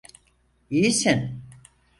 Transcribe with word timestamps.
İyisin. 0.69 1.43